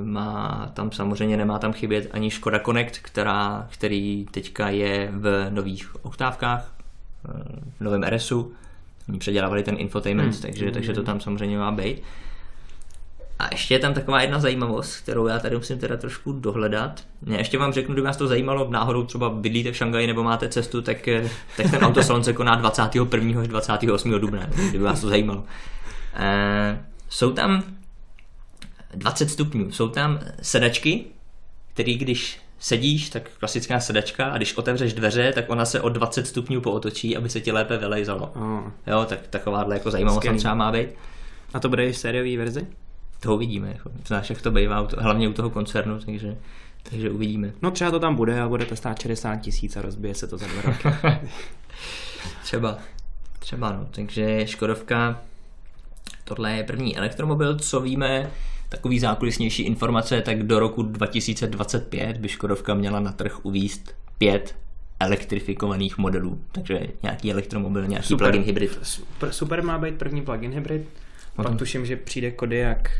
[0.03, 6.05] má tam samozřejmě nemá tam chybět ani Škoda Connect, která, který teďka je v nových
[6.05, 6.73] oktávkách,
[7.29, 7.43] eh,
[7.79, 8.53] v novém RSu.
[9.09, 10.41] Oni předělávali ten infotainment, hmm.
[10.41, 12.01] takže, takže to tam samozřejmě má být.
[13.39, 17.03] A ještě je tam taková jedna zajímavost, kterou já tady musím teda trošku dohledat.
[17.27, 20.49] Já ještě vám řeknu, kdyby vás to zajímalo, náhodou třeba bydlíte v Šangaji nebo máte
[20.49, 23.41] cestu, tak, eh, tak ten autosalon se koná 21.
[23.41, 24.19] až 28.
[24.19, 25.43] dubna, kdyby vás to zajímalo.
[26.15, 27.63] E, jsou tam
[28.95, 29.71] 20 stupňů.
[29.71, 31.05] Jsou tam sedačky,
[31.73, 36.27] které když sedíš, tak klasická sedačka a když otevřeš dveře, tak ona se o 20
[36.27, 38.31] stupňů pootočí, aby se ti lépe vylejzalo.
[38.35, 38.71] Oh.
[38.87, 40.89] Jo, tak takováhle jako zajímavost tam třeba má být.
[41.53, 42.67] A to bude i v sériové verzi?
[43.19, 43.91] To uvidíme, jako.
[44.07, 46.37] Znáš, jak to bývá, hlavně u toho koncernu, takže,
[46.83, 47.51] takže uvidíme.
[47.61, 50.37] No třeba to tam bude a bude to stát 60 tisíc a rozbije se to
[50.37, 50.87] za dva roky.
[52.43, 52.77] třeba,
[53.39, 55.21] třeba no, takže Škodovka,
[56.23, 58.31] tohle je první elektromobil, co víme,
[58.75, 64.55] takový zákulisnější informace, tak do roku 2025 by Škodovka měla na trh uvíst pět
[64.99, 68.79] elektrifikovaných modelů, takže nějaký elektromobil, nějaký super, plug-in hybrid.
[68.83, 70.89] Super, super má být první plug-in hybrid,
[71.35, 71.57] pak tom...
[71.57, 72.91] tuším, že přijde Kodiak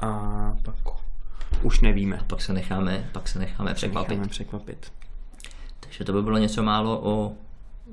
[0.00, 0.08] a
[0.62, 0.74] pak
[1.62, 2.18] už nevíme.
[2.18, 4.10] A pak se necháme, pak se necháme překvapit.
[4.10, 4.92] Necháme překvapit.
[5.80, 7.32] Takže to by bylo něco málo o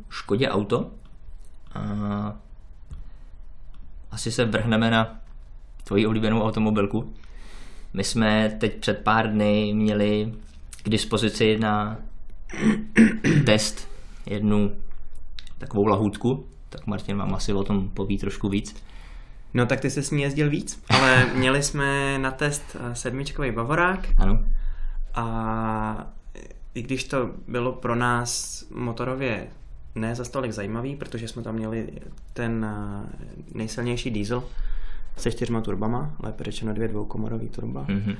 [0.09, 0.91] Škodě auto.
[1.73, 2.35] A
[4.11, 5.19] asi se vrhneme na
[5.87, 7.13] tvoji oblíbenou automobilku.
[7.93, 10.33] My jsme teď před pár dny měli
[10.83, 11.97] k dispozici na
[13.45, 13.89] test
[14.25, 14.71] jednu
[15.57, 18.83] takovou lahůdku, tak Martin vám asi o tom poví trošku víc.
[19.53, 23.51] No tak ty jsi s ní jezdil víc, ale měli jsme na test eh, sedmičkový
[23.51, 24.07] Bavorák.
[24.17, 24.39] Ano.
[25.13, 26.07] A
[26.73, 29.47] i když to bylo pro nás motorově
[29.95, 31.89] ne za stolik zajímavý, protože jsme tam měli
[32.33, 33.09] ten eh,
[33.53, 34.43] nejsilnější diesel,
[35.17, 38.15] se čtyřma turbama, lépe řečeno dvě dvoukomorový turba, mm-hmm.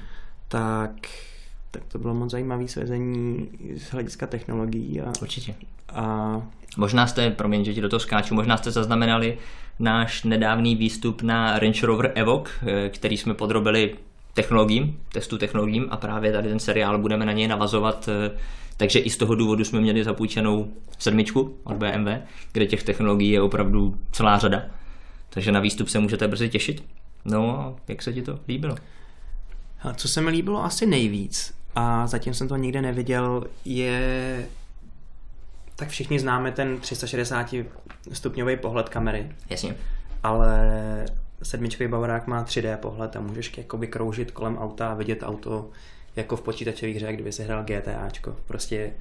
[0.47, 0.91] tak,
[1.71, 5.01] tak to bylo moc zajímavé svezení z hlediska technologií.
[5.01, 5.55] A, Určitě.
[5.89, 6.41] A...
[6.77, 9.37] Možná jste, promiň, že ti do toho skáču, možná jste zaznamenali
[9.79, 13.95] náš nedávný výstup na Range Rover Evoque, eh, který jsme podrobili
[14.33, 18.37] technologiím, testu technologiím a právě tady ten seriál budeme na něj navazovat, eh,
[18.77, 20.67] takže i z toho důvodu jsme měli zapůjčenou
[20.99, 24.61] sedmičku od BMW, kde těch technologií je opravdu celá řada.
[25.37, 26.83] Takže na výstup se můžete brzy těšit.
[27.25, 28.75] No a jak se ti to líbilo?
[29.95, 34.47] Co se mi líbilo asi nejvíc, a zatím jsem to nikde neviděl, je
[35.75, 37.53] tak všichni známe ten 360
[38.11, 39.31] stupňový pohled kamery.
[39.49, 39.75] Jasně.
[40.23, 41.05] Ale
[41.43, 45.69] sedmičkový Bavorák má 3D pohled a můžeš jakoby kroužit kolem auta a vidět auto
[46.15, 48.35] jako v počítačových hře, kdyby si hrál GTAčko.
[48.47, 48.93] Prostě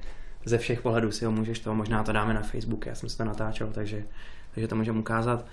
[0.45, 3.17] ze všech pohledů si ho můžeš to, možná to dáme na Facebook, já jsem si
[3.17, 4.03] to natáčel, takže,
[4.53, 5.45] takže to můžeme ukázat.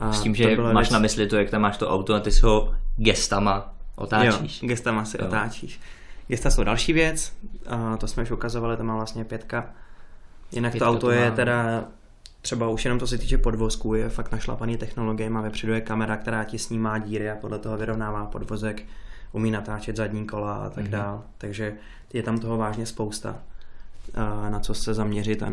[0.00, 0.92] A S tím, že máš věc...
[0.92, 4.62] na mysli to, jak tam máš to auto a ty si ho gestama otáčíš.
[4.62, 5.26] Jo, gestama si jo.
[5.26, 5.80] otáčíš.
[6.28, 7.32] Gesta jsou další věc,
[7.66, 9.70] a to jsme už ukazovali, to má vlastně pětka.
[10.52, 11.84] Jinak pětka to auto to je teda
[12.42, 16.16] třeba už jenom to se týče podvozků, je fakt našlapaný technologie, má vepředu je kamera,
[16.16, 18.82] která ti snímá díry a podle toho vyrovnává podvozek,
[19.32, 20.90] umí natáčet zadní kola a tak mm-hmm.
[20.90, 21.22] dál.
[21.38, 21.74] Takže
[22.12, 23.38] je tam toho vážně spousta,
[24.50, 25.52] na co se zaměřit a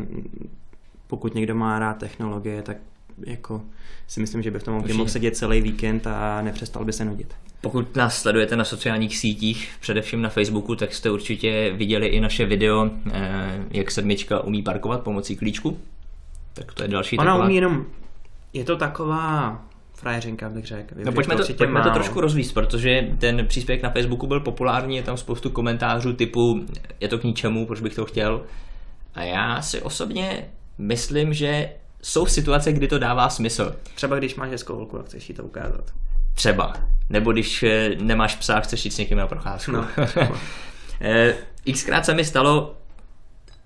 [1.07, 2.77] pokud někdo má rád technologie, tak
[3.25, 3.61] jako
[4.07, 7.33] si myslím, že by v tom mohl sedět celý víkend a nepřestal by se nudit.
[7.61, 12.45] Pokud nás sledujete na sociálních sítích, především na Facebooku, tak jste určitě viděli i naše
[12.45, 15.77] video, eh, jak sedmička umí parkovat pomocí klíčku.
[16.53, 17.45] Tak to je další Ona taková...
[17.45, 17.85] umí jenom,
[18.53, 19.61] je to taková
[19.93, 20.95] frajeřinka, bych řekl.
[21.05, 25.03] no pojďme, to, pojďme to trošku rozvíct, protože ten příspěvek na Facebooku byl populární, je
[25.03, 26.65] tam spoustu komentářů typu
[26.99, 28.43] je to k ničemu, proč bych to chtěl.
[29.15, 30.45] A já si osobně
[30.77, 31.69] myslím, že
[32.01, 33.75] jsou situace, kdy to dává smysl.
[33.95, 35.93] Třeba když máš hezkou holku a chceš jí to ukázat.
[36.35, 36.73] Třeba.
[37.09, 39.71] Nebo když eh, nemáš psa a chceš jít s někým na procházku.
[39.71, 39.87] No.
[41.01, 41.33] Eh,
[41.73, 42.75] xkrát se mi stalo,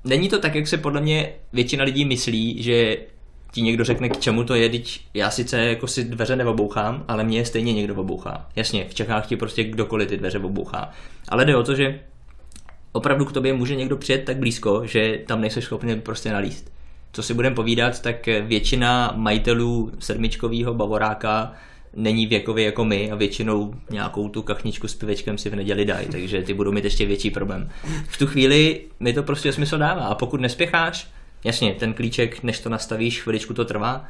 [0.04, 2.98] není to tak, jak se podle mě většina lidí myslí, že
[3.52, 7.24] ti někdo řekne, k čemu to je, teď já sice jako si dveře neobouchám, ale
[7.24, 8.50] mě stejně někdo obouchá.
[8.56, 10.92] Jasně, v Čechách ti prostě kdokoliv ty dveře obouchá.
[11.30, 12.00] Ale jde o to, že
[12.92, 16.72] opravdu k tobě může někdo přijet tak blízko, že tam nejseš schopný prostě nalíst.
[17.14, 21.54] Co si budeme povídat, tak většina majitelů sedmičkového bavoráka
[21.96, 26.08] není věkově jako my a většinou nějakou tu kachničku s pivečkem si v neděli dají,
[26.08, 27.70] takže ty budou mít ještě větší problém.
[28.08, 31.08] V tu chvíli mi to prostě smysl dává a pokud nespěcháš,
[31.44, 34.06] jasně, ten klíček, než to nastavíš, chviličku to trvá,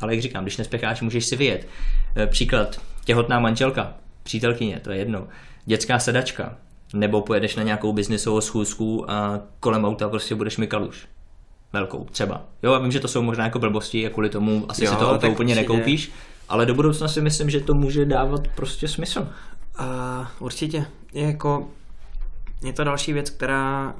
[0.00, 1.68] ale jak říkám, když nespěcháš, můžeš si vyjet.
[2.16, 5.28] E, příklad, těhotná manželka, přítelkyně, to je jedno,
[5.64, 6.56] dětská sedačka,
[6.94, 11.06] nebo pojedeš na nějakou biznisovou schůzku a kolem auta prostě budeš mi kaluš.
[11.72, 12.42] Velkou, třeba.
[12.62, 14.96] Jo, a vím, že to jsou možná jako blbosti a kvůli tomu asi jo, si
[14.96, 16.12] to auto úplně nekoupíš,
[16.48, 19.28] ale do budoucna si myslím, že to může dávat prostě smysl.
[19.80, 19.86] Uh,
[20.38, 20.86] určitě.
[21.12, 21.68] Je jako,
[22.64, 23.94] je to další věc, která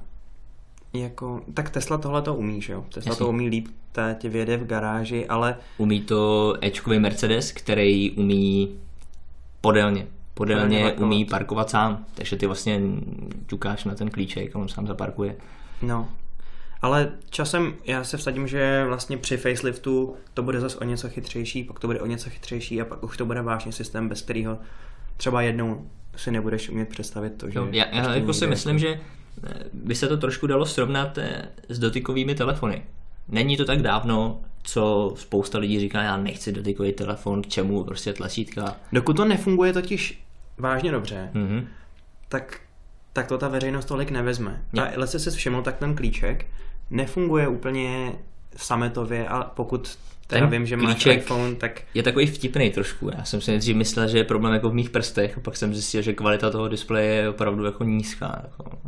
[0.93, 2.85] jako, tak Tesla tohle to umí, že jo?
[2.95, 3.25] Tesla Jasně.
[3.25, 5.57] to umí líp, ta tě vyjede v garáži, ale...
[5.79, 8.79] Umí to Ečkový Mercedes, který umí
[9.61, 10.07] podélně.
[10.35, 12.81] Podélně umí parkovat sám, takže ty vlastně
[13.47, 15.37] ťukáš na ten klíček a on sám zaparkuje.
[15.83, 16.09] No,
[16.87, 21.65] ale časem já se vsadím, že vlastně při faceliftu to bude zase o něco chytřejší,
[21.65, 24.59] pak to bude o něco chytřejší a pak už to bude vážně systém, bez kterého
[25.17, 27.59] třeba jednou si nebudeš umět představit to, že...
[27.59, 31.49] No, já, já jako si myslím, že eh, by se to trošku dalo srovnat eh,
[31.69, 32.83] s dotykovými telefony.
[33.29, 38.13] Není to tak dávno, co spousta lidí říká, já nechci dotykový telefon, k čemu prostě
[38.13, 38.77] tlačítka.
[38.93, 40.23] Dokud to nefunguje totiž
[40.59, 41.65] vážně dobře, mm-hmm.
[42.29, 42.61] tak
[43.17, 44.63] tak to ta veřejnost tolik nevezme.
[44.79, 46.47] A ale se všiml, tak ten klíček
[46.91, 48.13] nefunguje úplně
[48.57, 51.83] sametově a pokud teda ten vím, že máš iPhone, tak...
[51.95, 53.11] Je takový vtipný trošku.
[53.19, 55.75] Já jsem si nejdřív myslel, že je problém jako v mých prstech a pak jsem
[55.75, 58.43] zjistil, že kvalita toho displeje je opravdu jako nízká.
[58.43, 58.79] Jako...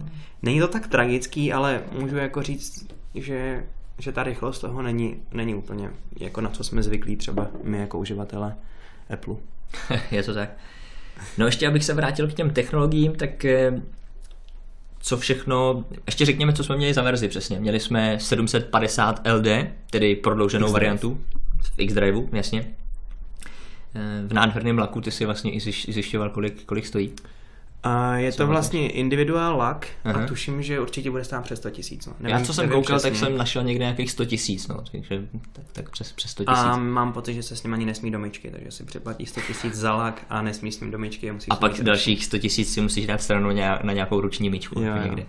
[0.43, 3.65] Není to tak tragický, ale můžu jako říct, že,
[3.99, 7.99] že ta rychlost toho není, není úplně jako na co jsme zvyklí třeba my jako
[7.99, 8.57] uživatelé
[9.11, 9.35] Apple.
[10.11, 10.51] je to tak.
[11.39, 13.83] No ještě abych se vrátil k těm technologiím, tak eh,
[15.01, 17.61] co všechno, ještě řekněme, co jsme měli za verzi přesně.
[17.61, 19.47] Měli jsme 750 LD,
[19.91, 20.73] tedy prodlouženou X-Drive.
[20.73, 21.21] variantu
[21.63, 22.67] v X-Driveu, jasně.
[23.95, 25.61] Eh, v nádherném laku ty si vlastně i
[25.93, 27.13] zjišťoval, kolik, kolik stojí.
[27.83, 30.25] A je to vlastně individuál lak uh-huh.
[30.25, 32.07] a tuším, že určitě bude stát přes 100 tisíc.
[32.07, 32.29] No.
[32.29, 33.11] Já co jsem koukal, přesně.
[33.11, 36.59] tak jsem našel někde nějakých 100 tisíc, no, takže tak, tak přes, přes 100 tisíc.
[36.59, 39.75] A mám pocit, že se s ním ani nesmí domyčky, takže si přeplatí 100 tisíc
[39.75, 41.31] za lak a nesmí s ním domyčky.
[41.31, 43.51] A, a pak dalších 100 tisíc si musíš dát stranou
[43.83, 44.81] na nějakou ruční myčku.
[44.81, 45.23] Jo, někde.
[45.23, 45.29] Jo.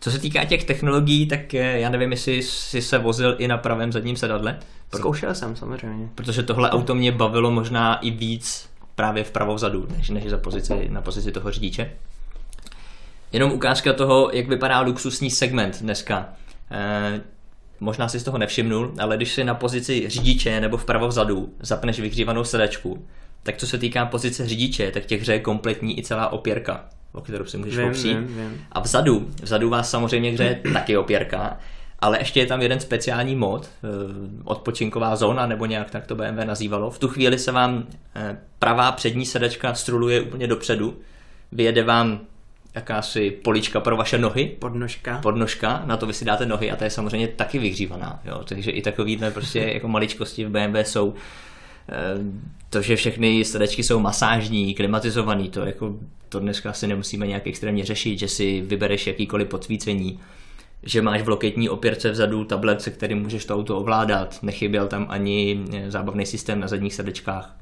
[0.00, 3.58] Co se týká těch technologií, tak eh, já nevím, jestli jsi se vozil i na
[3.58, 4.58] pravém zadním sedadle.
[4.94, 6.08] Zkoušel jsem samozřejmě.
[6.14, 10.88] Protože tohle auto mě bavilo možná i víc právě vpravo vzadu, než, než za pozici,
[10.88, 11.90] na pozici toho řidiče.
[13.32, 16.28] Jenom ukázka toho, jak vypadá luxusní segment dneska.
[16.70, 17.20] E,
[17.80, 22.00] možná si z toho nevšimnul, ale když si na pozici řidiče nebo vpravo vzadu zapneš
[22.00, 23.06] vyhřívanou sedačku,
[23.42, 27.20] tak co se týká pozice řidiče, tak těch hře je kompletní i celá opěrka, o
[27.20, 28.14] kterou si můžeš vím, opřít.
[28.14, 28.66] Vím, vím.
[28.72, 31.58] A vzadu, vzadu vás samozřejmě hře taky opěrka,
[32.06, 33.88] ale ještě je tam jeden speciální mod, eh,
[34.44, 36.90] odpočinková zóna, nebo nějak tak to BMW nazývalo.
[36.90, 40.96] V tu chvíli se vám eh, pravá přední sedačka struluje úplně dopředu,
[41.52, 42.20] vyjede vám
[42.74, 44.56] jakási polička pro vaše nohy.
[44.58, 45.18] Podnožka.
[45.18, 48.20] Podnožka, na to vy si dáte nohy a to je samozřejmě taky vyhřívaná.
[48.24, 48.44] Jo?
[48.44, 51.14] Takže i takovýhle prostě jako maličkosti v BMW jsou
[51.88, 51.94] eh,
[52.70, 55.94] to, že všechny sedačky jsou masážní, klimatizovaný, to, jako,
[56.28, 60.20] to dneska asi nemusíme nějak extrémně řešit, že si vybereš jakýkoliv podsvícení,
[60.86, 65.06] že máš v loketní opěrce vzadu tablet, se kterým můžeš to auto ovládat, nechyběl tam
[65.08, 67.56] ani eh, zábavný systém na zadních sedečkách.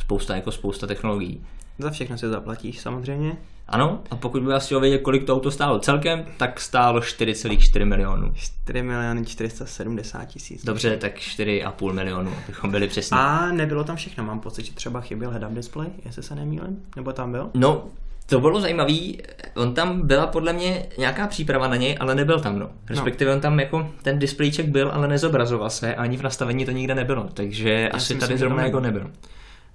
[0.00, 1.44] Spousta, jako spousta technologií.
[1.78, 3.36] Za všechno si zaplatíš samozřejmě.
[3.68, 7.84] Ano, a pokud by vás chtěl vědět, kolik to auto stálo celkem, tak stálo 4,4
[7.84, 8.32] milionů.
[8.34, 10.64] 4 miliony 470 tisíc.
[10.64, 13.16] Dobře, tak 4,5 milionů, abychom byli přesní.
[13.20, 17.12] A nebylo tam všechno, mám pocit, že třeba chyběl head-up display, jestli se nemýlím, nebo
[17.12, 17.50] tam byl?
[17.54, 17.88] No,
[18.26, 19.22] to bylo zajímavý,
[19.56, 22.70] on tam byla podle mě nějaká příprava na něj, ale nebyl tam, no.
[22.90, 26.94] Respektive on tam jako ten displejček byl, ale nezobrazoval se, ani v nastavení to nikde
[26.94, 29.10] nebylo, takže Já asi tady zrovna jako nebyl.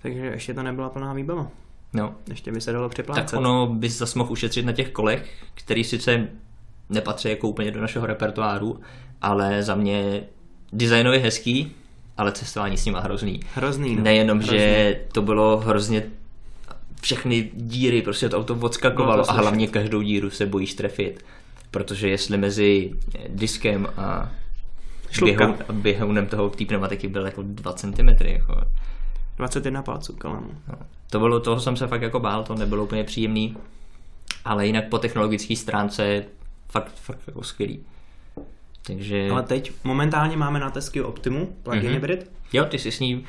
[0.02, 1.48] Takže ještě to nebyla plná výbava.
[1.94, 2.16] No.
[2.30, 3.26] Ještě by se dalo připlácet.
[3.26, 6.28] Tak ono by se mohl ušetřit na těch kolech, který sice
[6.90, 8.80] nepatří jako úplně do našeho repertoáru,
[9.22, 10.24] ale za mě
[10.74, 11.76] designově hezký,
[12.18, 13.40] ale cestování s nima hrozný.
[13.56, 14.04] Hrozný, no.
[14.04, 14.58] Nejenom, hrozný.
[14.58, 16.04] že to bylo hrozně
[17.02, 21.26] všechny díry, prostě to auto odskakovalo no, a hlavně každou díru se bojíš trefit.
[21.72, 22.92] Protože jestli mezi
[23.28, 24.32] diskem a
[25.72, 28.10] běhounem toho té pneumatiky byl jako 2 cm.
[28.20, 28.62] Jako.
[29.38, 30.48] 21 palců kolem.
[30.68, 30.76] No.
[31.10, 33.58] To bylo, toho jsem se fakt jako bál, to nebylo úplně příjemný.
[34.46, 36.24] Ale jinak po technologické stránce
[36.70, 37.80] fakt, fakt jako skvělý.
[38.88, 39.28] Takže...
[39.32, 41.94] Ale teď momentálně máme na Tesky Optimu plug-in mm-hmm.
[41.94, 42.32] hybrid.
[42.54, 43.26] Jo, ty jsi s ní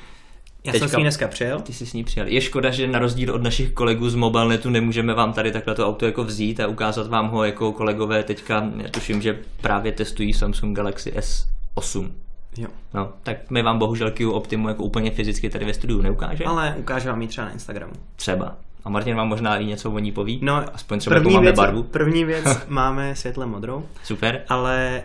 [0.69, 1.61] já Teďka, jsem s ní dneska přijel.
[1.61, 2.27] Ty jsi s ní přijel.
[2.27, 5.87] Je škoda, že na rozdíl od našich kolegů z Mobilenetu nemůžeme vám tady takhle to
[5.87, 10.33] auto jako vzít a ukázat vám ho jako kolegové teďka, já tuším, že právě testují
[10.33, 12.11] Samsung Galaxy S8.
[12.57, 12.69] Jo.
[12.95, 16.45] No, tak my vám bohužel Q Optimu jako úplně fyzicky tady ve studiu neukáže.
[16.45, 17.93] Ale ukáže vám ji třeba na Instagramu.
[18.17, 18.57] Třeba.
[18.85, 20.41] A Martin vám možná i něco o ní poví.
[20.43, 21.83] No, aspoň třeba první máme věc, barvu.
[21.83, 23.85] První věc máme světle modrou.
[24.05, 24.43] Super.
[24.49, 25.03] Ale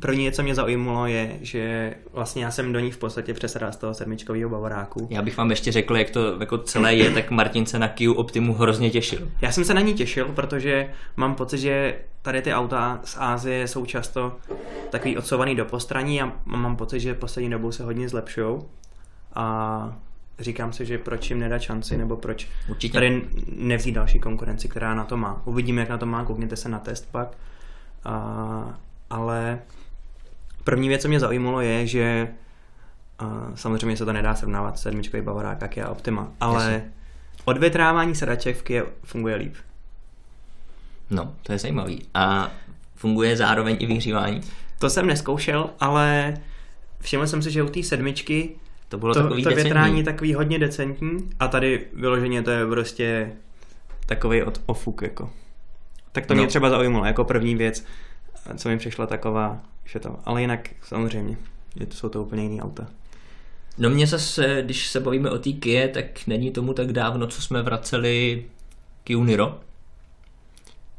[0.00, 3.76] První, co mě zaujímalo, je, že vlastně já jsem do ní v podstatě přesadal z
[3.76, 5.06] toho sedmičkového bavoráku.
[5.10, 8.10] Já bych vám ještě řekl, jak to jako celé je, tak Martin se na Kia
[8.10, 9.28] Optimu hrozně těšil.
[9.40, 13.68] Já jsem se na ní těšil, protože mám pocit, že tady ty auta z Ázie
[13.68, 14.36] jsou často
[14.90, 18.60] takový odsouvaný do postraní a mám pocit, že poslední dobou se hodně zlepšují.
[19.34, 19.96] A
[20.38, 22.92] říkám si, že proč jim nedat šanci, nebo proč Určitě.
[22.92, 23.22] tady
[23.56, 25.42] nevzít další konkurenci, která na to má.
[25.44, 27.36] Uvidíme, jak na to má, koukněte se na test pak.
[28.04, 28.78] A,
[29.10, 29.58] ale
[30.64, 32.28] První věc, co mě zaujímalo, je, že
[33.22, 36.92] uh, samozřejmě se to nedá srovnávat s sedmičkový Bavorák a Kia Optima, ale Jasně.
[37.44, 39.54] odvětrávání sedaček v Kia funguje líp.
[41.10, 42.02] No, to je zajímavý.
[42.14, 42.50] A
[42.94, 44.40] funguje zároveň i vyhřívání?
[44.78, 46.34] To jsem neskoušel, ale
[47.00, 48.50] všiml jsem si, že u té sedmičky
[48.88, 52.66] to bylo to, takový to větrání je takový hodně decentní a tady vyloženě to je
[52.66, 53.32] prostě
[54.06, 55.30] takový od ofuk jako.
[56.12, 56.38] Tak to no.
[56.38, 57.84] mě třeba zaujímalo jako první věc,
[58.56, 60.18] co mi přišla taková že to.
[60.24, 61.36] Ale jinak samozřejmě,
[61.76, 62.86] je to, jsou to úplně jiný auta.
[63.78, 67.42] No mě zase, když se bavíme o té Kia, tak není tomu tak dávno, co
[67.42, 68.44] jsme vraceli
[69.04, 69.60] Kia Niro.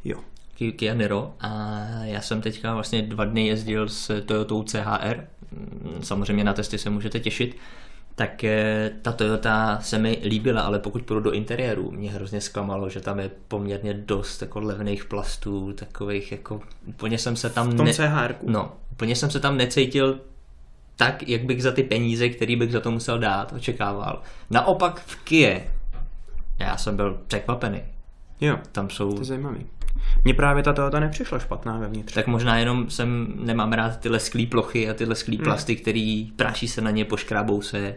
[0.03, 0.19] Jo.
[0.75, 5.27] Kia Niro a já jsem teďka vlastně dva dny jezdil s Toyotou CHR.
[6.01, 7.55] Samozřejmě na testy se můžete těšit
[8.15, 12.89] tak eh, ta Toyota se mi líbila, ale pokud půjdu do interiéru, mě hrozně zklamalo,
[12.89, 17.69] že tam je poměrně dost jako levných plastů, takových jako, úplně jsem se tam...
[17.69, 18.35] V tom ne...
[18.43, 20.19] No, úplně jsem se tam necítil
[20.95, 24.21] tak, jak bych za ty peníze, který bych za to musel dát, očekával.
[24.49, 25.71] Naopak v Kie,
[26.59, 27.81] já jsem byl překvapený.
[28.41, 29.13] Jo, tam jsou...
[29.13, 29.65] to je zajímavý.
[30.23, 32.13] Mně právě ta Toyota nepřišla špatná vevnitř.
[32.13, 35.43] Tak možná jenom jsem nemám rád ty lesklý plochy a ty lesklý hmm.
[35.43, 37.95] plasty, který práší se na ně, poškrábou se.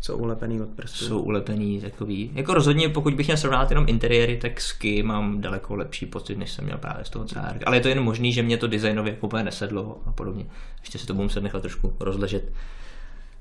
[0.00, 1.04] Jsou ulepený od prstů.
[1.04, 2.30] Jsou ulepený takový.
[2.34, 6.52] Jako rozhodně, pokud bych měl srovnat jenom interiéry, tak ski mám daleko lepší pocit, než
[6.52, 7.58] jsem měl právě z toho CR.
[7.66, 10.46] Ale je to jen možný, že mě to designově úplně nesedlo a podobně.
[10.80, 12.52] Ještě se to budu muset nechat trošku rozležet,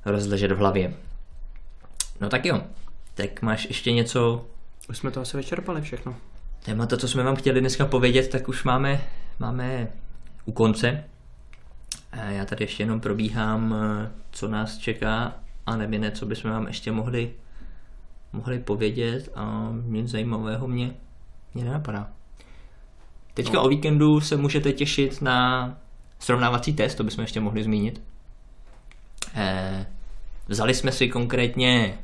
[0.05, 0.93] rozležet v hlavě.
[2.21, 2.61] No tak jo.
[3.13, 4.45] Tak máš ještě něco?
[4.89, 6.15] Už jsme to asi vyčerpali všechno
[6.65, 9.01] témata, co jsme vám chtěli dneska povědět, tak už máme,
[9.39, 9.87] máme
[10.45, 11.03] u konce.
[12.29, 13.75] Já tady ještě jenom probíhám,
[14.31, 17.33] co nás čeká a nevím, co bychom vám ještě mohli,
[18.33, 20.91] mohli povědět a nic zajímavého mě,
[21.53, 22.09] mě nenapadá.
[23.33, 23.63] Teďka no.
[23.63, 25.77] o víkendu se můžete těšit na
[26.19, 28.01] srovnávací test, to bychom ještě mohli zmínit.
[29.35, 29.85] Eh,
[30.47, 31.99] vzali jsme si konkrétně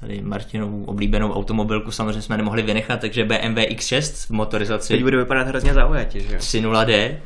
[0.00, 4.92] tady Martinovou oblíbenou automobilku samozřejmě jsme nemohli vynechat, takže BMW X6 v motorizaci.
[4.94, 7.16] Teď bude vypadat hrozně zaujatě, že 3.0D.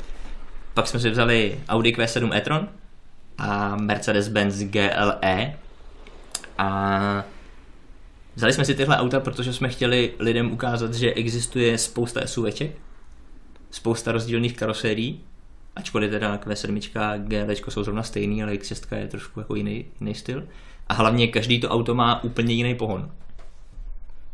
[0.73, 2.69] Pak jsme si vzali Audi Q7 e-tron
[3.37, 5.53] a Mercedes-Benz GLE.
[6.57, 7.23] A
[8.35, 12.71] vzali jsme si tyhle auta, protože jsme chtěli lidem ukázat, že existuje spousta SUVček,
[13.71, 15.21] spousta rozdílných karosérií,
[15.75, 20.15] ačkoliv teda Q7 a GL jsou zrovna stejný, ale X6 je trošku jako jiný, jiný
[20.15, 20.43] styl.
[20.87, 23.11] A hlavně každý to auto má úplně jiný pohon.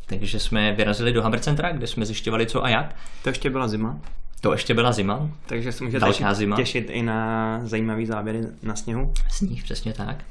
[0.05, 2.95] Takže jsme vyrazili do Hammer Centra, kde jsme zjišťovali co a jak.
[3.23, 3.99] To ještě byla zima.
[4.41, 5.29] To ještě byla zima.
[5.45, 6.55] Takže se můžete těšit, zima.
[6.55, 9.13] těšit i na zajímavý záběry na sněhu.
[9.29, 10.23] Sníh, přesně tak.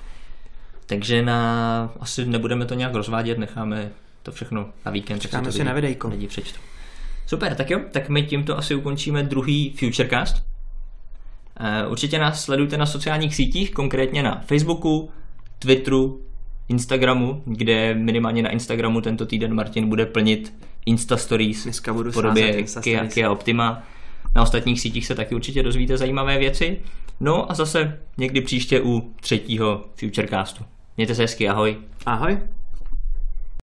[0.87, 3.91] Takže na, asi nebudeme to nějak rozvádět, necháme
[4.23, 5.21] to všechno na víkend.
[5.21, 6.09] Čekáme si na videjko.
[6.09, 6.61] Lidi přečtou.
[7.27, 10.43] Super, tak jo, tak my tímto asi ukončíme druhý Futurecast.
[11.61, 15.11] Eh, určitě nás sledujte na sociálních sítích, konkrétně na Facebooku,
[15.59, 16.23] Twitteru,
[16.69, 20.55] Instagramu, kde minimálně na Instagramu tento týden Martin bude plnit
[20.87, 23.07] Insta Stories Dneska budu v podobě Kia.
[23.07, 23.83] Kia Optima.
[24.37, 26.81] Na ostatních sítích se taky určitě dozvíte zajímavé věci.
[27.21, 30.65] No a zase někdy příště u třetího Futurecastu.
[30.97, 31.77] Mějte se hezky, ahoj.
[32.07, 32.39] Ahoj.